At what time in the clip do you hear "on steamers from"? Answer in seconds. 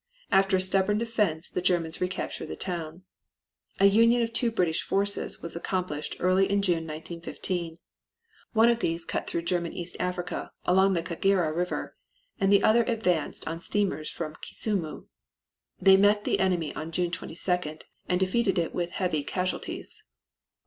13.47-14.35